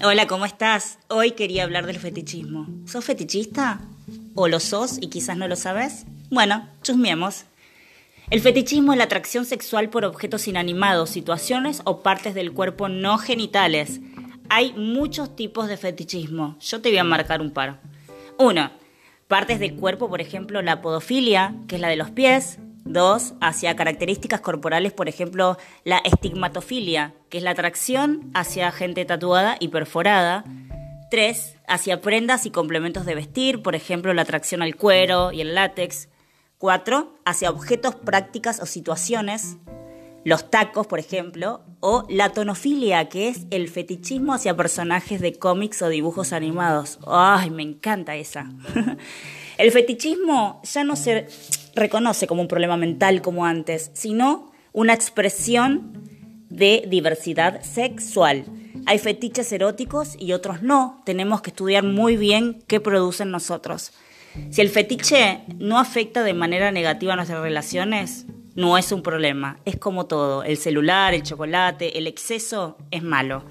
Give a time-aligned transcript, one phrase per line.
[0.00, 1.00] Hola, ¿cómo estás?
[1.08, 2.68] Hoy quería hablar del fetichismo.
[2.86, 3.80] ¿Sos fetichista?
[4.36, 6.06] ¿O lo sos y quizás no lo sabes?
[6.30, 7.46] Bueno, chusmiemos.
[8.30, 13.18] El fetichismo es la atracción sexual por objetos inanimados, situaciones o partes del cuerpo no
[13.18, 14.00] genitales.
[14.48, 16.56] Hay muchos tipos de fetichismo.
[16.60, 17.80] Yo te voy a marcar un par.
[18.38, 18.70] Uno,
[19.26, 23.76] partes del cuerpo, por ejemplo, la podofilia, que es la de los pies, Dos, hacia
[23.76, 30.44] características corporales, por ejemplo, la estigmatofilia, que es la atracción hacia gente tatuada y perforada.
[31.10, 35.54] Tres, hacia prendas y complementos de vestir, por ejemplo, la atracción al cuero y el
[35.54, 36.08] látex.
[36.56, 39.58] Cuatro, hacia objetos, prácticas o situaciones,
[40.24, 45.82] los tacos, por ejemplo, o la tonofilia, que es el fetichismo hacia personajes de cómics
[45.82, 46.98] o dibujos animados.
[47.06, 48.50] ¡Ay, me encanta esa!
[49.58, 51.28] el fetichismo ya no se
[51.78, 56.08] reconoce como un problema mental como antes, sino una expresión
[56.48, 58.44] de diversidad sexual.
[58.86, 61.02] Hay fetiches eróticos y otros no.
[61.04, 63.92] Tenemos que estudiar muy bien qué producen nosotros.
[64.50, 69.58] Si el fetiche no afecta de manera negativa a nuestras relaciones, no es un problema.
[69.64, 70.42] Es como todo.
[70.42, 73.44] El celular, el chocolate, el exceso es malo.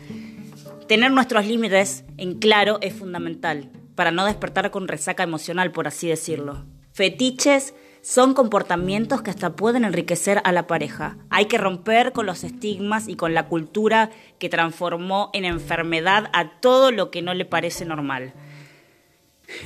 [0.88, 6.08] Tener nuestros límites en claro es fundamental para no despertar con resaca emocional, por así
[6.08, 6.66] decirlo.
[6.94, 7.74] Fetiches
[8.08, 11.18] son comportamientos que hasta pueden enriquecer a la pareja.
[11.30, 16.62] Hay que romper con los estigmas y con la cultura que transformó en enfermedad a
[16.62, 18.32] todo lo que no le parece normal.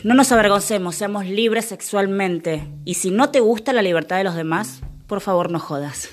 [0.03, 2.67] No nos avergoncemos, seamos libres sexualmente.
[2.83, 6.09] Y si no te gusta la libertad de los demás, por favor no jodas.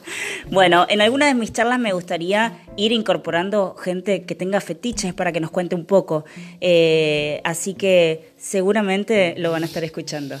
[0.50, 5.30] bueno, en alguna de mis charlas me gustaría ir incorporando gente que tenga fetiches para
[5.30, 6.24] que nos cuente un poco.
[6.60, 10.40] Eh, así que seguramente lo van a estar escuchando.